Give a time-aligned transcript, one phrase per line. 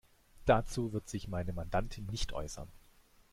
[0.45, 2.67] Dazu wird sich meine Mandantin nicht äußern.